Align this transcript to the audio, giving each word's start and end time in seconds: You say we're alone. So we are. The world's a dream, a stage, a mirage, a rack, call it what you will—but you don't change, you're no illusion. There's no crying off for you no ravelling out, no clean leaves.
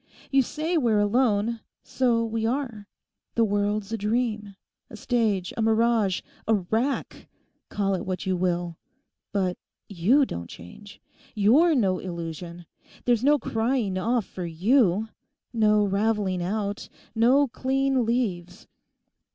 You 0.31 0.41
say 0.41 0.79
we're 0.79 0.97
alone. 0.99 1.59
So 1.83 2.25
we 2.25 2.43
are. 2.43 2.87
The 3.35 3.43
world's 3.45 3.91
a 3.93 3.97
dream, 3.99 4.55
a 4.89 4.97
stage, 4.97 5.53
a 5.55 5.61
mirage, 5.61 6.23
a 6.47 6.55
rack, 6.55 7.29
call 7.69 7.93
it 7.93 8.03
what 8.03 8.25
you 8.25 8.35
will—but 8.35 9.59
you 9.87 10.25
don't 10.25 10.49
change, 10.49 10.99
you're 11.35 11.75
no 11.75 11.99
illusion. 11.99 12.65
There's 13.05 13.23
no 13.23 13.37
crying 13.37 13.95
off 13.95 14.25
for 14.25 14.47
you 14.47 15.09
no 15.53 15.85
ravelling 15.87 16.41
out, 16.41 16.89
no 17.13 17.47
clean 17.47 18.03
leaves. 18.03 18.67